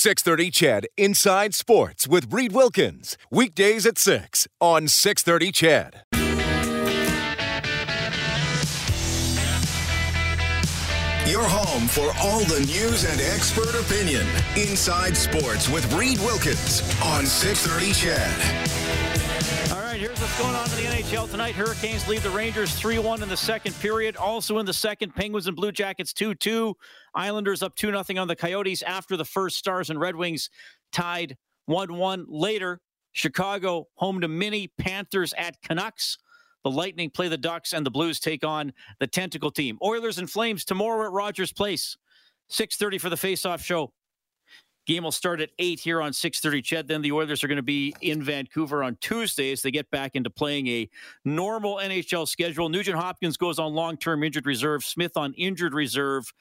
[0.00, 3.18] 630 CHED Inside Sports with Reed Wilkins.
[3.30, 6.04] Weekdays at 6 on 630 CHED.
[11.30, 14.26] Your home for all the news and expert opinion.
[14.56, 18.79] Inside Sports with Reed Wilkins on 630 CHED.
[20.00, 21.54] Here's what's going on in the NHL tonight.
[21.54, 24.16] Hurricanes lead the Rangers 3 1 in the second period.
[24.16, 26.74] Also in the second, Penguins and Blue Jackets 2 2.
[27.14, 29.58] Islanders up 2 0 on the Coyotes after the first.
[29.58, 30.48] Stars and Red Wings
[30.90, 32.24] tied 1 1.
[32.30, 32.80] Later,
[33.12, 36.16] Chicago home to Mini Panthers at Canucks.
[36.64, 39.76] The Lightning play the Ducks, and the Blues take on the Tentacle team.
[39.84, 41.98] Oilers and Flames tomorrow at Rogers Place.
[42.50, 43.92] 6.30 for the face-off show.
[44.90, 46.88] Game will start at 8 here on 6.30 CHED.
[46.88, 50.16] Then the Oilers are going to be in Vancouver on Tuesday as they get back
[50.16, 50.90] into playing a
[51.24, 52.68] normal NHL schedule.
[52.68, 54.84] Nugent Hopkins goes on long-term injured reserve.
[54.84, 56.32] Smith on injured reserve.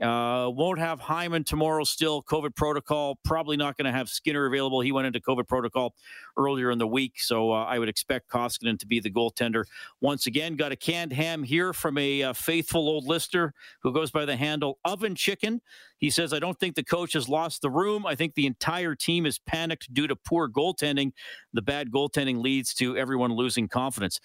[0.00, 2.22] Uh, won't have Hyman tomorrow still.
[2.22, 3.18] COVID protocol.
[3.24, 4.80] Probably not going to have Skinner available.
[4.80, 5.94] He went into COVID protocol
[6.36, 7.14] earlier in the week.
[7.20, 9.64] So uh, I would expect Koskinen to be the goaltender
[10.00, 10.54] once again.
[10.54, 14.36] Got a canned ham here from a uh, faithful old listener who goes by the
[14.36, 15.60] handle Oven Chicken.
[15.98, 18.06] He says, I don't think the coach has lost the room.
[18.06, 21.10] I think the entire team is panicked due to poor goaltending.
[21.52, 24.20] The bad goaltending leads to everyone losing confidence.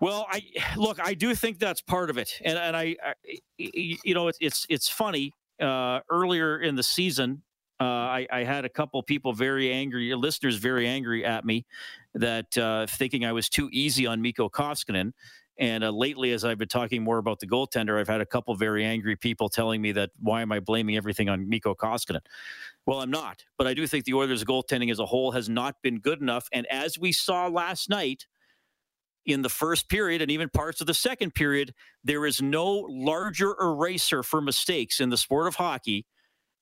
[0.00, 0.42] Well, I
[0.76, 0.98] look.
[1.00, 3.14] I do think that's part of it, and and I, I
[3.58, 5.32] you know, it's it's it's funny.
[5.60, 7.42] Uh, earlier in the season,
[7.78, 11.66] uh, I, I, had a couple people very angry, listeners very angry at me,
[12.14, 15.12] that uh, thinking I was too easy on Mikko Koskinen.
[15.58, 18.54] And uh, lately, as I've been talking more about the goaltender, I've had a couple
[18.54, 22.20] very angry people telling me that why am I blaming everything on Mikko Koskinen?
[22.86, 25.76] Well, I'm not, but I do think the Oilers' goaltending as a whole has not
[25.82, 26.48] been good enough.
[26.52, 28.26] And as we saw last night,
[29.24, 33.54] in the first period and even parts of the second period, there is no larger
[33.60, 36.06] eraser for mistakes in the sport of hockey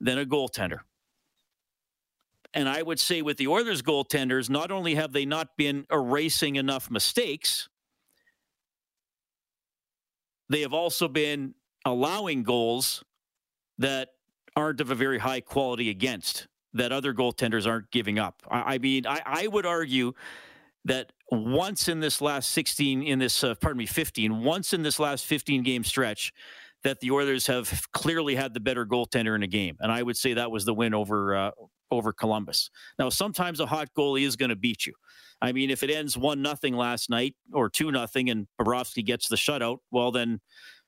[0.01, 0.81] than a goaltender.
[2.53, 6.57] And I would say with the Oilers goaltenders, not only have they not been erasing
[6.57, 7.69] enough mistakes,
[10.49, 11.55] they have also been
[11.85, 13.05] allowing goals
[13.79, 14.09] that
[14.57, 18.43] aren't of a very high quality against, that other goaltenders aren't giving up.
[18.51, 20.13] I, I mean, I, I would argue
[20.85, 24.99] that once in this last 16 in this uh, pardon me 15 once in this
[24.99, 26.33] last 15 game stretch
[26.83, 30.17] that the Oilers have clearly had the better goaltender in a game and I would
[30.17, 31.51] say that was the win over uh,
[31.93, 32.71] over Columbus.
[32.99, 34.95] Now sometimes a hot goalie is going to beat you.
[35.41, 39.29] I mean if it ends 1 nothing last night or 2 nothing and Bobrovsky gets
[39.29, 40.41] the shutout, well then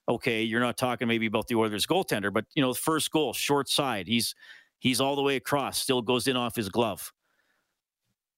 [0.08, 3.68] okay, you're not talking maybe about the Oilers goaltender, but you know, first goal short
[3.68, 4.34] side, he's
[4.80, 7.12] he's all the way across, still goes in off his glove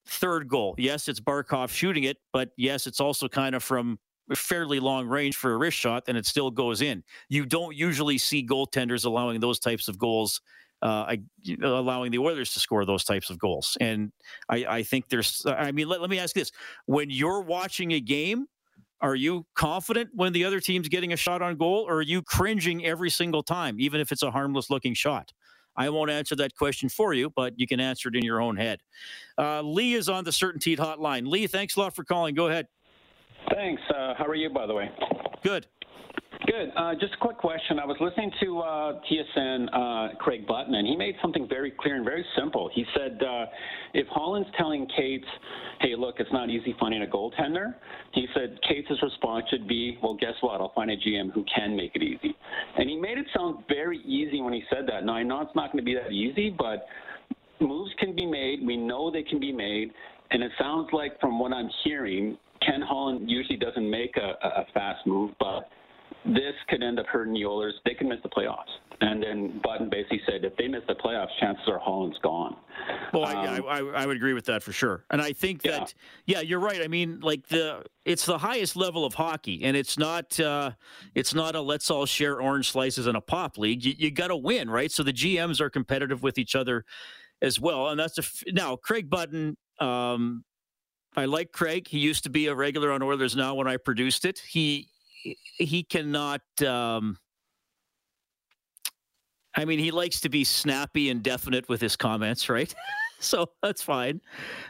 [0.06, 0.74] third goal.
[0.78, 3.98] Yes, it's Barkov shooting it, but yes, it's also kind of from
[4.34, 7.02] fairly long range for a wrist shot, and it still goes in.
[7.28, 10.40] You don't usually see goaltenders allowing those types of goals,
[10.82, 11.16] uh,
[11.62, 13.76] allowing the Oilers to score those types of goals.
[13.80, 14.12] And
[14.48, 16.52] I, I think there's, I mean, let, let me ask this:
[16.86, 18.46] when you're watching a game,
[19.00, 22.22] are you confident when the other team's getting a shot on goal, or are you
[22.22, 25.32] cringing every single time, even if it's a harmless looking shot?
[25.76, 28.56] I won't answer that question for you, but you can answer it in your own
[28.56, 28.80] head.
[29.38, 31.26] Uh, Lee is on the CertainTeed hotline.
[31.26, 32.34] Lee, thanks a lot for calling.
[32.34, 32.68] Go ahead.
[33.52, 33.82] Thanks.
[33.90, 34.90] Uh, how are you, by the way?
[35.42, 35.66] Good.
[36.46, 36.72] Good.
[36.76, 37.78] Uh, just a quick question.
[37.78, 41.96] I was listening to uh, TSN uh, Craig Button, and he made something very clear
[41.96, 42.68] and very simple.
[42.74, 43.46] He said uh,
[43.94, 45.24] if Holland's telling Katz,
[45.80, 47.74] hey, look, it's not easy finding a goaltender,
[48.12, 50.60] he said Katz' response should be, well, guess what?
[50.60, 52.36] I'll find a GM who can make it easy.
[52.76, 55.04] And he made it sound very easy when he said that.
[55.04, 56.86] Now, I know it's not going to be that easy, but
[57.58, 58.66] moves can be made.
[58.66, 59.92] We know they can be made.
[60.30, 64.66] And it sounds like, from what I'm hearing, Ken Holland usually doesn't make a, a
[64.74, 65.70] fast move, but
[66.24, 67.74] this could end up hurting the Oilers.
[67.84, 68.70] They could miss the playoffs.
[69.00, 72.56] And then Button basically said, if they miss the playoffs, chances are Holland's gone.
[73.12, 75.04] Well, um, I, I, I, would agree with that for sure.
[75.10, 75.94] And I think that,
[76.26, 76.38] yeah.
[76.38, 76.80] yeah, you're right.
[76.82, 80.72] I mean, like the it's the highest level of hockey, and it's not uh,
[81.14, 83.84] it's not a let's all share orange slices in a pop league.
[83.84, 84.90] You, you got to win, right?
[84.90, 86.84] So the GMs are competitive with each other
[87.42, 89.56] as well, and that's a, now Craig Button.
[89.80, 90.44] Um,
[91.16, 91.88] I like Craig.
[91.88, 94.40] He used to be a regular on Oilers now when I produced it.
[94.40, 94.88] He
[95.58, 96.42] he cannot.
[96.62, 97.18] Um,
[99.56, 102.74] I mean, he likes to be snappy and definite with his comments, right?
[103.20, 104.20] so that's fine.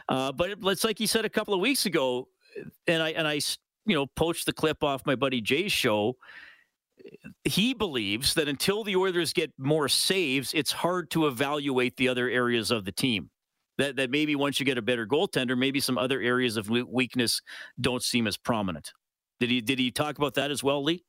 [0.07, 2.27] Uh, but it, it's like he said a couple of weeks ago,
[2.87, 3.41] and I and I,
[3.85, 6.15] you know, poached the clip off my buddy Jay's show.
[7.43, 12.29] He believes that until the Oilers get more saves, it's hard to evaluate the other
[12.29, 13.29] areas of the team.
[13.77, 17.41] That that maybe once you get a better goaltender, maybe some other areas of weakness
[17.81, 18.93] don't seem as prominent.
[19.39, 21.03] Did he did he talk about that as well, Lee?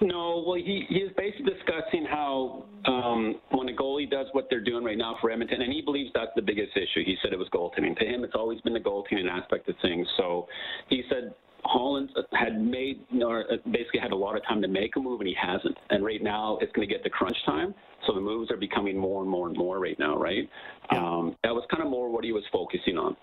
[0.00, 4.60] No, well, he, he is basically discussing how um, when a goalie does what they're
[4.62, 7.04] doing right now for Edmonton, and he believes that's the biggest issue.
[7.04, 7.96] He said it was goaltending.
[7.98, 10.06] To him, it's always been the goaltending aspect of things.
[10.18, 10.46] So
[10.88, 11.34] he said
[11.64, 15.28] Holland had made, or basically had a lot of time to make a move, and
[15.28, 15.76] he hasn't.
[15.90, 17.74] And right now, it's going to get to crunch time.
[18.06, 20.48] So the moves are becoming more and more and more right now, right?
[20.92, 20.98] Yeah.
[20.98, 23.16] Um, that was kind of more what he was focusing on.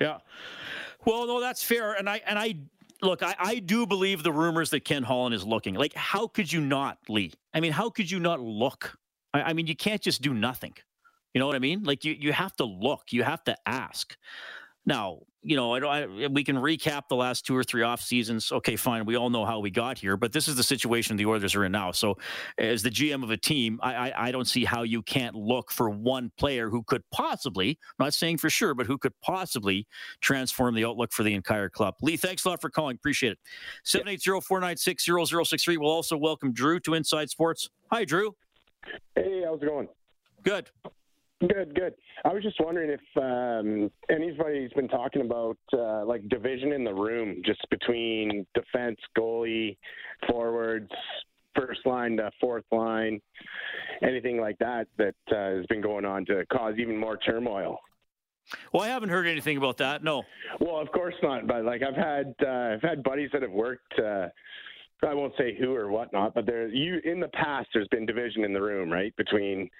[0.00, 0.18] Yeah.
[1.06, 2.56] Well, no, that's fair, and I and I
[3.02, 5.74] look, I, I do believe the rumors that Ken Holland is looking.
[5.74, 7.32] Like, how could you not, Lee?
[7.54, 8.96] I mean, how could you not look?
[9.34, 10.74] I, I mean, you can't just do nothing.
[11.34, 11.84] You know what I mean?
[11.84, 13.12] Like, you you have to look.
[13.12, 14.16] You have to ask.
[14.86, 18.52] Now, you know, I, I, we can recap the last two or three off seasons.
[18.52, 19.06] Okay, fine.
[19.06, 21.64] We all know how we got here, but this is the situation the Oilers are
[21.64, 21.90] in now.
[21.90, 22.18] So,
[22.58, 25.72] as the GM of a team, I, I, I don't see how you can't look
[25.72, 29.86] for one player who could possibly, I'm not saying for sure, but who could possibly
[30.20, 31.94] transform the outlook for the entire club.
[32.02, 32.96] Lee, thanks a lot for calling.
[32.96, 33.38] Appreciate it.
[33.84, 35.78] 780 496 0063.
[35.78, 37.70] We'll also welcome Drew to Inside Sports.
[37.90, 38.36] Hi, Drew.
[39.14, 39.88] Hey, how's it going?
[40.42, 40.68] Good.
[41.40, 41.94] Good, good.
[42.24, 46.92] I was just wondering if um, anybody's been talking about uh, like division in the
[46.92, 49.76] room, just between defense, goalie,
[50.28, 50.90] forwards,
[51.54, 53.20] first line to fourth line,
[54.02, 57.78] anything like that that uh, has been going on to cause even more turmoil.
[58.72, 60.02] Well, I haven't heard anything about that.
[60.02, 60.24] No.
[60.58, 61.46] Well, of course not.
[61.46, 63.94] But like I've had uh, I've had buddies that have worked.
[65.06, 68.44] I won't say who or whatnot, but there you in the past there's been division
[68.44, 69.70] in the room, right, between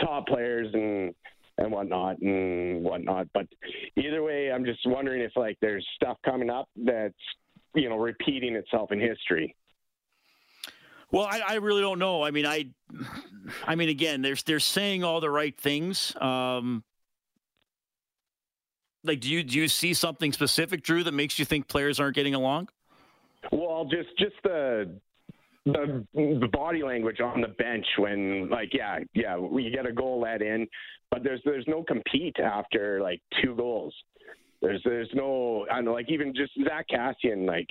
[0.00, 1.14] top players and
[1.58, 3.28] and whatnot and whatnot.
[3.34, 3.46] But
[3.96, 7.14] either way, I'm just wondering if like there's stuff coming up that's
[7.74, 9.54] you know repeating itself in history.
[11.10, 12.22] Well, I, I really don't know.
[12.22, 12.68] I mean, I,
[13.66, 16.16] I mean, again, they're they're saying all the right things.
[16.20, 16.84] Um,
[19.04, 22.14] like, do you do you see something specific, Drew, that makes you think players aren't
[22.14, 22.68] getting along?
[23.50, 24.94] Well, just just the
[25.64, 30.20] the the body language on the bench when like yeah yeah we get a goal
[30.20, 30.66] let in,
[31.10, 33.94] but there's there's no compete after like two goals.
[34.60, 37.68] There's there's no I know like even just Zack Kassian like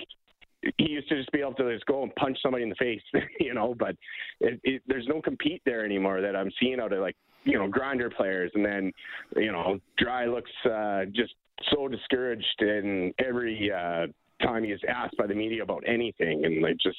[0.78, 3.02] he used to just be able to just go and punch somebody in the face,
[3.40, 3.74] you know.
[3.76, 3.96] But
[4.40, 7.68] it, it, there's no compete there anymore that I'm seeing out of like you know
[7.68, 8.92] grinder players, and then
[9.36, 11.34] you know Drai looks uh, just
[11.70, 14.06] so discouraged in every uh,
[14.42, 16.98] time he is asked by the media about anything, and it just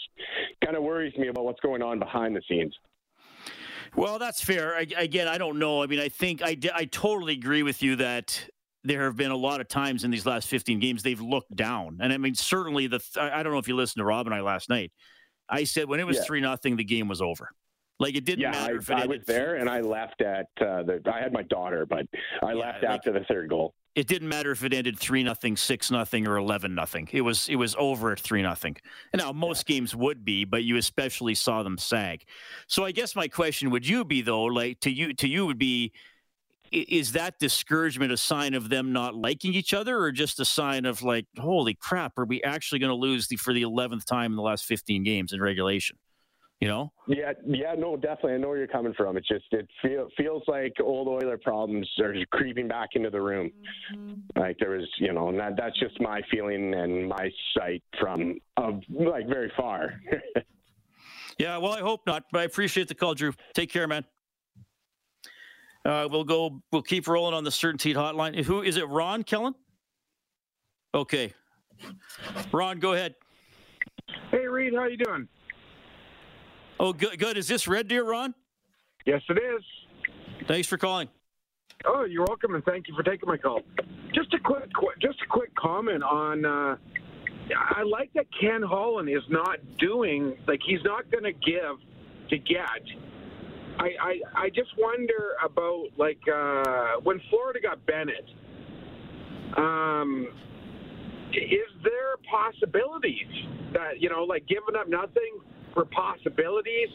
[0.64, 2.74] kind of worries me about what's going on behind the scenes.
[3.96, 4.76] Well, that's fair.
[4.76, 5.84] I, again, I don't know.
[5.84, 8.50] I mean, I think I, I totally agree with you that
[8.84, 12.00] there have been a lot of times in these last 15 games they've looked down.
[12.02, 14.42] And I mean, certainly the I don't know if you listened to Rob and I
[14.42, 14.92] last night.
[15.50, 16.48] I said when it was three yeah.
[16.48, 17.50] nothing, the game was over.
[18.00, 20.48] Like it didn't yeah, matter I, if it I was there and I left at
[20.60, 21.02] uh, the.
[21.12, 22.06] I had my daughter, but
[22.42, 25.24] I yeah, left like, after the third goal it didn't matter if it ended three
[25.24, 27.08] nothing, six nothing, or eleven nothing.
[27.12, 28.76] It was it was over at three nothing.
[29.12, 29.76] And now most yeah.
[29.76, 32.24] games would be, but you especially saw them sag.
[32.68, 35.60] So I guess my question would you be though, like to you to you would
[35.60, 35.94] be
[36.72, 40.86] is that discouragement a sign of them not liking each other or just a sign
[40.86, 44.32] of like holy crap are we actually going to lose the, for the 11th time
[44.32, 45.96] in the last 15 games in regulation
[46.64, 46.94] you know?
[47.08, 48.36] Yeah, yeah, no, definitely.
[48.36, 49.18] I know where you're coming from.
[49.18, 53.52] It's just it feel, feels like old Oiler problems are creeping back into the room.
[53.94, 54.40] Mm-hmm.
[54.40, 58.40] Like there was, you know, and that, that's just my feeling and my sight from
[58.56, 60.00] of like very far.
[61.38, 63.34] yeah, well, I hope not, but I appreciate the call, Drew.
[63.54, 64.06] Take care, man.
[65.84, 66.62] Uh, we'll go.
[66.72, 68.42] We'll keep rolling on the CertainTeed hotline.
[68.46, 68.88] Who is it?
[68.88, 69.54] Ron Kellen.
[70.96, 71.34] Okay,
[72.54, 73.16] Ron, go ahead.
[74.32, 75.28] Hey, Reed, how you doing?
[76.84, 77.18] Oh, good.
[77.18, 77.38] Good.
[77.38, 78.36] Is this Red Deer, Ron?
[79.06, 79.64] Yes, it is.
[80.50, 81.08] Thanks for calling.
[81.86, 83.62] Oh, you're welcome, and thank you for taking my call.
[84.14, 84.70] Just a quick,
[85.02, 86.44] just a quick comment on.
[86.44, 86.76] Uh,
[87.56, 91.78] I like that Ken Holland is not doing like he's not going to give
[92.30, 92.82] to get.
[93.80, 98.30] I, I I just wonder about like uh, when Florida got Bennett.
[99.56, 100.28] Um,
[101.32, 105.40] is there possibilities that you know, like giving up nothing?
[105.74, 106.90] For possibilities.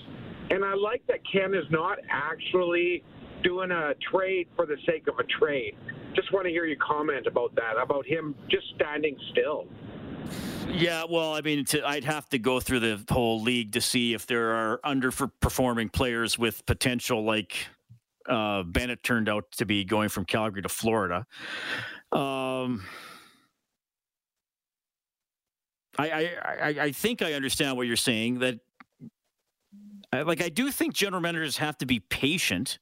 [0.50, 3.02] And I like that Ken is not actually
[3.42, 5.76] doing a trade for the sake of a trade.
[6.14, 9.66] Just want to hear your comment about that, about him just standing still.
[10.68, 14.14] Yeah, well, I mean, to, I'd have to go through the whole league to see
[14.14, 17.66] if there are underperforming players with potential, like
[18.28, 21.26] uh, Bennett turned out to be going from Calgary to Florida.
[22.12, 22.84] Um,
[25.98, 28.38] I, I, I think I understand what you're saying.
[28.40, 28.60] That
[30.12, 32.78] like I do think general managers have to be patient,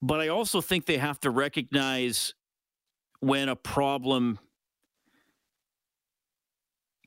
[0.00, 2.34] but I also think they have to recognize
[3.20, 4.38] when a problem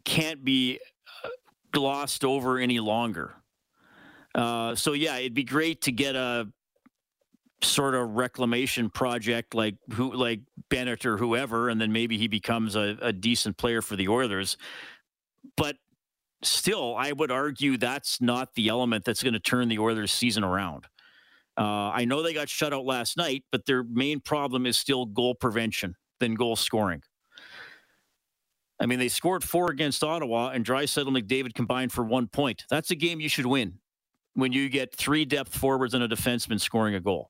[0.06, 0.80] can't be
[1.24, 1.30] uh,
[1.72, 3.36] glossed over any longer.
[4.36, 6.48] Uh, so yeah, it'd be great to get a
[7.62, 12.76] sort of reclamation project like who like Bennett or whoever, and then maybe he becomes
[12.76, 14.58] a, a decent player for the Oilers.
[15.58, 15.78] But
[16.43, 20.43] still, I would argue that's not the element that's going to turn the Oilers season
[20.43, 20.86] around.
[21.58, 25.05] Uh, I know they got shut out last night, but their main problem is still
[25.05, 27.01] goal prevention than goal scoring.
[28.79, 32.63] I mean, they scored four against Ottawa, and Draisaitl and McDavid combined for one point.
[32.69, 33.79] That's a game you should win
[34.36, 37.29] when you get three depth forwards and a defenseman scoring a goal.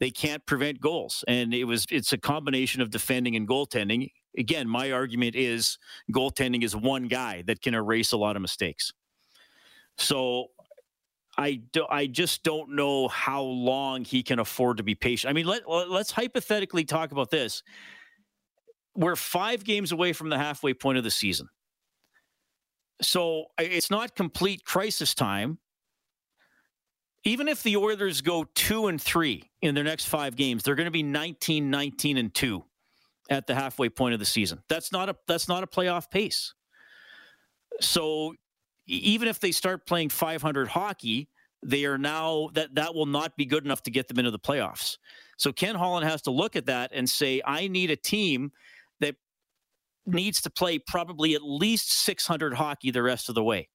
[0.00, 4.10] They can't prevent goals, and it was it's a combination of defending and goaltending.
[4.36, 5.78] Again, my argument is
[6.12, 8.92] goaltending is one guy that can erase a lot of mistakes.
[9.96, 10.48] So
[11.36, 15.30] I do, I just don't know how long he can afford to be patient.
[15.30, 17.62] I mean, let let's hypothetically talk about this.
[18.94, 21.48] We're 5 games away from the halfway point of the season.
[23.00, 25.58] So it's not complete crisis time,
[27.24, 30.86] even if the Oilers go two and three in their next five games, they're going
[30.86, 32.64] to be 19, 19, and two
[33.28, 34.62] at the halfway point of the season.
[34.68, 36.54] That's not a that's not a playoff pace.
[37.80, 38.34] So
[38.86, 41.28] even if they start playing 500 hockey,
[41.62, 44.38] they are now that that will not be good enough to get them into the
[44.38, 44.96] playoffs.
[45.36, 48.50] So Ken Holland has to look at that and say, I need a team
[49.00, 49.16] that
[50.06, 53.68] needs to play probably at least 600 hockey the rest of the way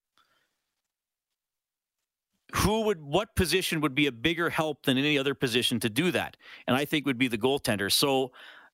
[2.54, 6.12] who would what position would be a bigger help than any other position to do
[6.12, 6.38] that?
[6.68, 7.92] And I think would be the goaltender.
[7.92, 8.32] So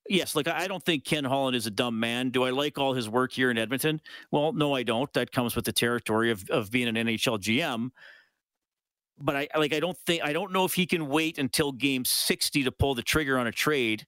[0.10, 2.30] yes, like I don't think Ken Holland is a dumb man.
[2.30, 4.02] Do I like all his work here in Edmonton?
[4.32, 5.12] Well, no, I don't.
[5.14, 7.92] That comes with the territory of of being an NHL GM.
[9.22, 12.06] But I like I don't think I don't know if he can wait until game
[12.06, 14.06] 60 to pull the trigger on a trade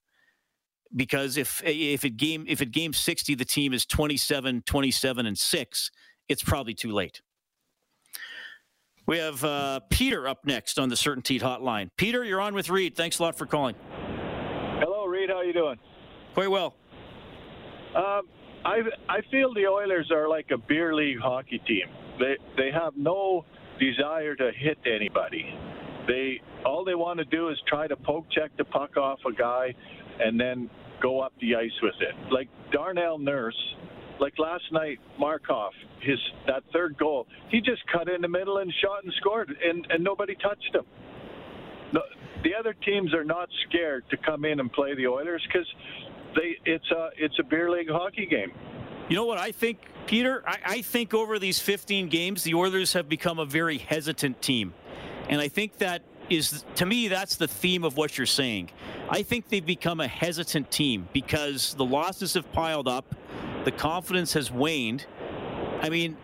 [0.96, 5.38] because if if it game if it game 60 the team is 27 27 and
[5.38, 5.91] 6,
[6.29, 7.22] it's probably too late.
[9.08, 11.89] We have uh, Peter up next on the CertainTeed Hotline.
[11.98, 12.96] Peter, you're on with Reed.
[12.96, 13.75] Thanks a lot for calling.
[14.79, 15.29] Hello, Reed.
[15.29, 15.77] How are you doing?
[16.34, 16.74] Quite well.
[17.96, 18.28] Um,
[18.64, 21.86] I I feel the Oilers are like a beer league hockey team.
[22.20, 23.46] They they have no
[23.80, 25.46] desire to hit anybody.
[26.08, 29.34] They all they want to do is try to poke check the puck off a
[29.34, 29.74] guy,
[30.20, 30.70] and then
[31.02, 32.32] go up the ice with it.
[32.32, 33.76] Like Darnell Nurse
[34.22, 38.72] like last night, Markov, his that third goal, he just cut in the middle and
[38.80, 40.86] shot and scored, and, and nobody touched him.
[41.92, 42.02] No,
[42.44, 45.68] the other teams are not scared to come in and play the Oilers because
[46.36, 48.52] they it's a it's a beer league hockey game.
[49.10, 50.44] You know what I think, Peter?
[50.48, 54.74] I, I think over these 15 games, the Oilers have become a very hesitant team,
[55.30, 58.72] and I think that is to me that's the theme of what you're saying.
[59.10, 63.16] I think they've become a hesitant team because the losses have piled up.
[63.66, 65.06] The confidence has waned.
[65.82, 66.16] I mean,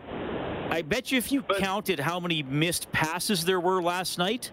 [0.70, 4.50] I bet you if you but, counted how many missed passes there were last night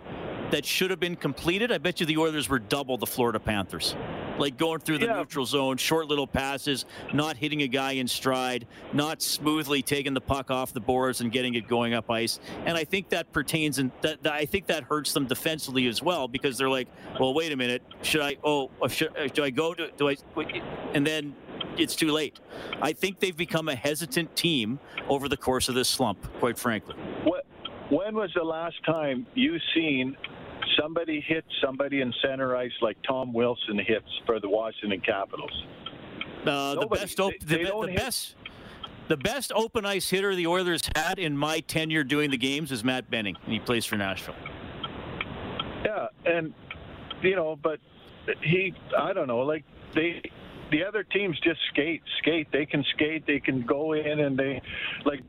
[0.52, 3.96] that should have been completed, I bet you the Oilers were double the Florida Panthers.
[4.38, 5.18] Like going through the yeah.
[5.18, 10.22] neutral zone, short little passes, not hitting a guy in stride, not smoothly taking the
[10.22, 12.40] puck off the boards and getting it going up ice.
[12.66, 16.04] And I think that pertains and that, that, I think that hurts them defensively as
[16.04, 18.36] well because they're like, well, wait a minute, should I?
[18.44, 19.90] Oh, uh, should, uh, do I go to?
[19.98, 20.18] Do I?
[20.94, 21.34] And then
[21.78, 22.40] it's too late.
[22.82, 26.96] I think they've become a hesitant team over the course of this slump, quite frankly.
[27.24, 27.46] What,
[27.90, 30.18] when was the last time you seen
[30.80, 35.64] somebody hits somebody in center ice like Tom Wilson hits for the Washington Capitals?
[36.46, 38.36] Uh, the best, op- they, the, the best,
[39.08, 42.84] the best open ice hitter the Oilers had in my tenure doing the games is
[42.84, 44.36] Matt Benning, and he plays for Nashville.
[45.84, 46.54] Yeah, and
[47.22, 47.80] you know, but
[48.42, 49.64] he, I don't know, like
[49.96, 50.22] they
[50.72, 52.48] the other teams just skate, skate.
[52.52, 53.26] They can skate.
[53.26, 54.62] They can go in and they
[55.06, 55.22] like.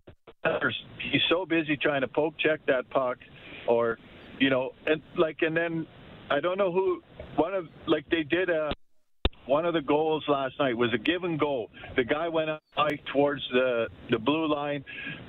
[1.10, 3.18] He's so busy trying to poke check that puck,
[3.66, 3.98] or
[4.38, 5.86] you know, and like, and then
[6.30, 7.02] I don't know who
[7.36, 8.72] one of like they did a
[9.46, 11.70] one of the goals last night was a given goal.
[11.94, 12.60] The guy went out
[13.12, 14.84] towards the the blue line.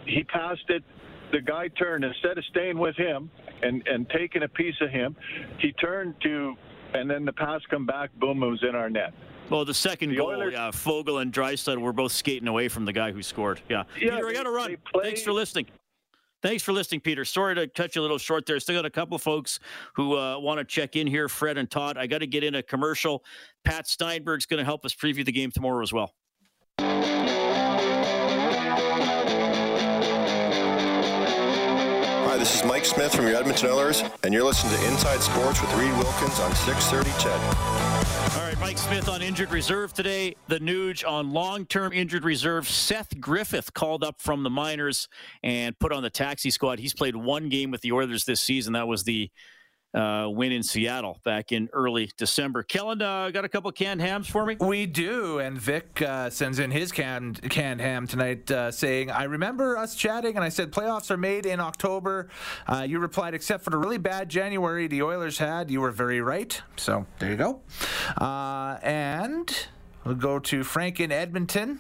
[0.05, 0.83] He passed it.
[1.31, 3.29] The guy turned instead of staying with him
[3.61, 5.15] and and taking a piece of him,
[5.59, 6.55] he turned to
[6.93, 8.13] and then the pass come back.
[8.15, 9.13] Boom, it was in our net.
[9.49, 12.85] Well, the second the goal, Oilers, yeah, Foegele and Draisaitl were both skating away from
[12.85, 13.61] the guy who scored.
[13.69, 14.75] Yeah, yeah Peter, I got to run.
[15.01, 15.67] Thanks for listening.
[16.44, 17.25] Thanks for listening, Peter.
[17.25, 18.60] Sorry to cut you a little short there.
[18.60, 19.60] Still got a couple folks
[19.96, 21.98] who uh, want to check in here, Fred and Todd.
[21.98, 23.24] I got to get in a commercial.
[23.65, 26.13] Pat Steinberg's going to help us preview the game tomorrow as well.
[32.27, 35.60] Hi, this is Mike Smith from your Edmonton Oilers, and you're listening to Inside Sports
[35.60, 38.47] with Reed Wilkins on 630 CHED.
[38.59, 40.35] Mike Smith on injured reserve today.
[40.47, 42.67] The Nuge on long-term injured reserve.
[42.67, 45.07] Seth Griffith called up from the minors
[45.43, 46.79] and put on the taxi squad.
[46.79, 48.73] He's played one game with the Oilers this season.
[48.73, 49.29] That was the
[49.94, 52.63] uh, win in Seattle back in early December.
[52.63, 54.58] Kellen, uh, got a couple canned hams for me?
[54.60, 59.24] We do, and Vic uh, sends in his canned canned ham tonight, uh, saying, "I
[59.24, 62.29] remember us chatting, and I said playoffs are made in October.
[62.67, 65.72] Uh, you replied, except for the really bad January the Oilers had.
[65.72, 66.62] You were very right.
[66.75, 67.62] So there you go.
[68.17, 69.67] Uh, and
[70.03, 71.79] we'll go to Frank in Edmonton."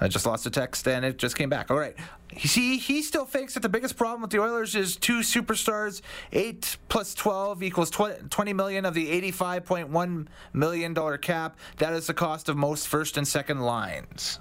[0.00, 1.70] I just lost a text and it just came back.
[1.70, 1.94] All right.
[2.38, 6.02] See, he still thinks that the biggest problem with the Oilers is two superstars.
[6.32, 11.58] Eight plus 12 equals 20 million of the $85.1 million cap.
[11.78, 14.38] That is the cost of most first and second lines.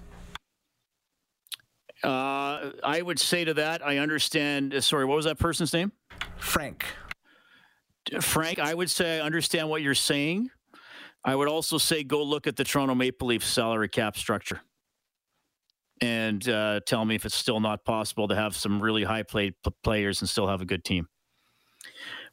[2.03, 4.75] Uh, I would say to that, I understand.
[4.75, 5.91] Uh, sorry, what was that person's name?
[6.37, 6.85] Frank.
[8.21, 10.51] Frank, I would say I understand what you're saying.
[11.25, 14.61] I would also say go look at the Toronto Maple Leafs salary cap structure
[16.01, 19.53] and uh, tell me if it's still not possible to have some really high played
[19.83, 21.07] players and still have a good team.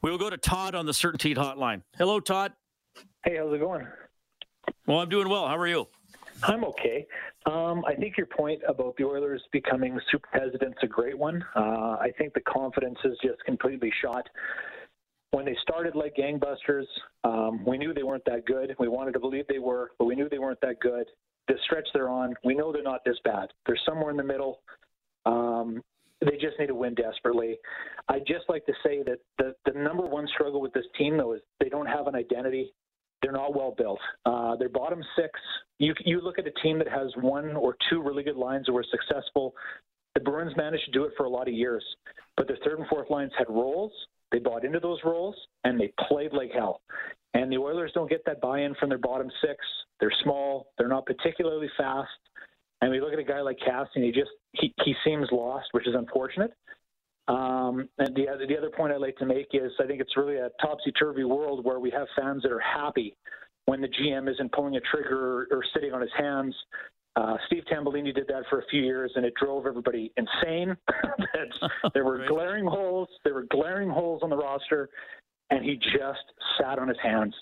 [0.03, 1.83] We will go to Todd on the CertainTeed Hotline.
[1.97, 2.53] Hello, Todd.
[3.25, 3.87] Hey, how's it going?
[4.87, 5.49] Well, I'm doing well.
[5.49, 5.87] How are you?
[6.43, 7.07] I'm okay.
[7.47, 11.45] Um, I think your point about the Oilers becoming super hesitant is a great one.
[11.55, 14.29] Uh, I think the confidence is just completely shot.
[15.35, 16.85] When they started like gangbusters,
[17.25, 18.75] um, we knew they weren't that good.
[18.79, 21.07] We wanted to believe they were, but we knew they weren't that good
[21.49, 23.49] the stretch they're on, we know they're not this bad.
[23.67, 24.61] They're somewhere in the middle.
[25.27, 25.83] Um,
[26.21, 27.59] they just need to win desperately.
[28.09, 31.35] I just like to say that the the number one struggle with this team though
[31.35, 32.73] is they don't have an identity.
[33.21, 34.01] They're not well built.
[34.25, 35.39] Uh, they're bottom six.
[35.79, 38.73] You you look at a team that has one or two really good lines that
[38.73, 39.55] were successful.
[40.15, 41.85] The Bruins managed to do it for a lot of years,
[42.37, 43.93] but their third and fourth lines had roles.
[44.35, 46.81] They bought into those roles and they played like hell.
[47.35, 49.65] And the Oilers don't get that buy-in from their bottom six.
[50.01, 50.73] They're small.
[50.77, 52.11] They're not particularly fast.
[52.81, 55.87] And we look at a guy like Kassian, he just he, he seems lost, which
[55.87, 56.53] is unfortunate.
[57.29, 60.17] Um, and the other the other point I'd like to make is I think it's
[60.17, 63.17] really a topsy turvy world where we have fans that are happy
[63.67, 66.57] when the GM isn't pulling a trigger or, or sitting on his hands.
[67.17, 70.77] Uh, Steve Tambellini did that for a few years, and it drove everybody insane.
[71.95, 73.09] there were glaring holes.
[73.25, 74.89] There were glaring holes on the roster,
[75.51, 76.25] and he just
[76.59, 77.35] sat on his hands.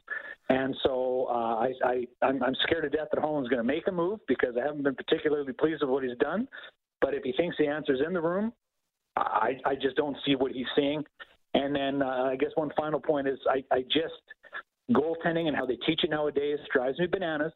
[0.49, 3.87] And so uh, I, I, I'm, I'm scared to death that Holland's going to make
[3.89, 6.49] a move because I haven't been particularly pleased with what he's done.
[7.01, 8.53] But if he thinks the answer's in the room,
[9.17, 11.05] I, I just don't see what he's seeing.
[11.55, 14.21] And then uh, I guess one final point is I, I just
[14.91, 17.53] goaltending and how they teach it nowadays drives me bananas.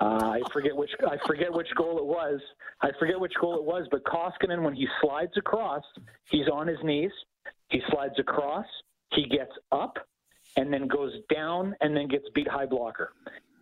[0.00, 2.40] Uh, I forget which I forget which goal it was.
[2.80, 5.82] I forget which goal it was, but Koskinen, when he slides across,
[6.30, 7.10] he's on his knees.
[7.68, 8.66] He slides across.
[9.12, 9.98] He gets up
[10.56, 13.12] and then goes down and then gets beat high blocker.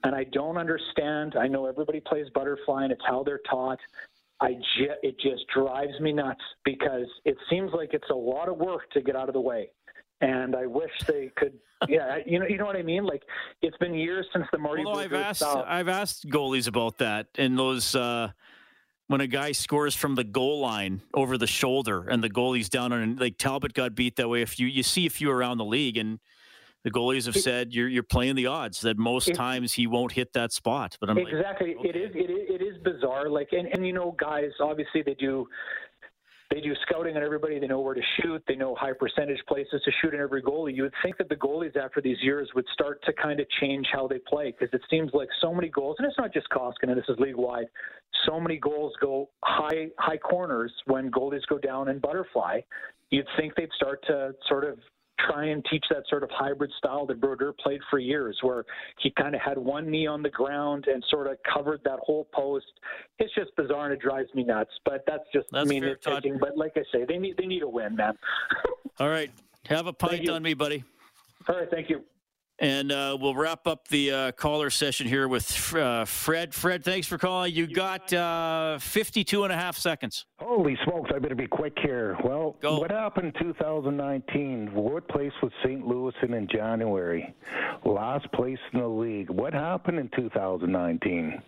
[0.04, 1.34] And I don't understand.
[1.36, 3.78] I know everybody plays butterfly and it's how they're taught.
[4.40, 8.58] I ju- it just drives me nuts because it seems like it's a lot of
[8.58, 9.70] work to get out of the way.
[10.20, 11.52] And I wish they could,
[11.88, 13.04] yeah, you know, you know what I mean.
[13.04, 13.22] Like
[13.62, 14.84] it's been years since the Marty.
[14.84, 18.30] Well, I've asked, I've asked goalies about that, and those uh,
[19.08, 22.92] when a guy scores from the goal line over the shoulder, and the goalie's down
[22.92, 24.42] on, like Talbot got beat that way.
[24.42, 26.18] If you you see a few around the league, and
[26.86, 30.12] the goalies have said you're you're playing the odds that most it, times he won't
[30.12, 30.96] hit that spot.
[31.00, 31.88] But I'm exactly like, okay.
[31.88, 33.28] it is it is it is bizarre.
[33.28, 35.48] Like and, and you know guys obviously they do
[36.50, 37.58] they do scouting on everybody.
[37.58, 38.42] They know where to shoot.
[38.46, 40.74] They know high percentage places to shoot in every goalie.
[40.74, 43.86] You would think that the goalies after these years would start to kind of change
[43.92, 46.94] how they play because it seems like so many goals, and it's not just Koskinen.
[46.94, 47.66] This is league wide.
[48.26, 52.60] So many goals go high high corners when goalies go down in butterfly.
[53.10, 54.78] You'd think they'd start to sort of
[55.18, 58.64] try and teach that sort of hybrid style that Brodeur played for years, where
[59.00, 62.28] he kind of had one knee on the ground and sort of covered that whole
[62.32, 62.66] post.
[63.18, 64.70] It's just bizarre and it drives me nuts.
[64.84, 66.38] But that's just that's me nitpicking.
[66.40, 68.16] But like I say, they need they need a win, man.
[68.98, 69.30] All right,
[69.66, 70.84] have a pint on me, buddy.
[71.48, 72.02] All right, thank you.
[72.58, 76.54] And uh, we'll wrap up the uh, caller session here with uh, Fred.
[76.54, 77.54] Fred, thanks for calling.
[77.54, 80.24] You got uh, 52 and a half seconds.
[80.38, 82.16] Holy smokes, I better be quick here.
[82.24, 82.78] Well, Go.
[82.78, 84.72] what happened in 2019?
[84.72, 85.86] What place was St.
[85.86, 87.34] Louis in in January?
[87.84, 89.28] Last place in the league.
[89.28, 91.42] What happened in 2019?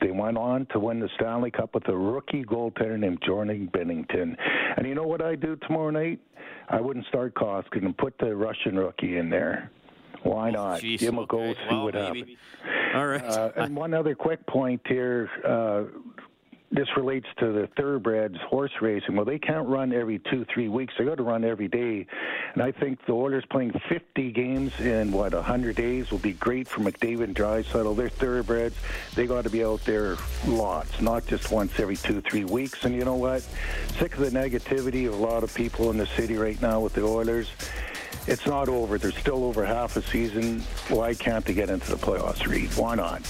[0.00, 4.36] They went on to win the Stanley Cup with a rookie goaltender named Jordan Binnington.
[4.76, 6.20] And you know what I do tomorrow night?
[6.68, 9.72] I wouldn't start Koskinen and put the Russian rookie in there.
[10.22, 10.80] Why not?
[10.80, 12.20] Geez, Give him a go, see well, what maybe.
[12.20, 12.94] happens.
[12.94, 13.24] All right.
[13.24, 15.30] Uh, and one other quick point here.
[15.44, 15.84] Uh,
[16.70, 19.16] this relates to the thoroughbreds horse racing.
[19.16, 20.92] Well, they can't run every two, three weeks.
[20.98, 22.06] They got to run every day.
[22.52, 26.68] And I think the Oilers playing 50 games in, what, 100 days will be great
[26.68, 27.96] for McDavid and Draisaitl.
[27.96, 28.76] They're thoroughbreds.
[29.14, 32.84] They got to be out there lots, not just once every two, three weeks.
[32.84, 33.40] And you know what?
[33.98, 36.92] Sick of the negativity of a lot of people in the city right now with
[36.92, 37.48] the Oilers
[38.26, 38.98] it's not over.
[38.98, 40.60] There's still over half a season.
[40.88, 42.70] Why can't they get into the playoffs, Reed?
[42.74, 43.22] Why not?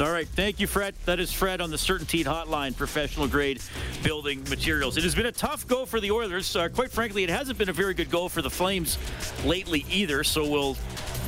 [0.00, 0.28] All right.
[0.28, 0.94] Thank you, Fred.
[1.06, 3.60] That is Fred on the CertainTeed Hotline, professional grade
[4.04, 4.96] building materials.
[4.96, 6.54] It has been a tough go for the Oilers.
[6.54, 8.96] Uh, quite frankly, it hasn't been a very good go for the Flames
[9.44, 10.22] lately either.
[10.22, 10.76] So we'll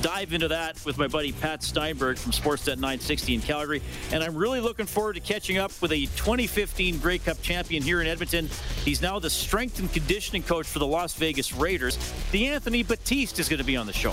[0.02, 3.82] dive into that with my buddy Pat Steinberg from Sportsnet 960 in Calgary.
[4.12, 8.00] And I'm really looking forward to catching up with a 2015 Grey Cup champion here
[8.00, 8.48] in Edmonton.
[8.84, 11.98] He's now the strength and conditioning coach for the Las Vegas Raiders.
[12.32, 14.12] The Anthony Batiste is going to be on the show.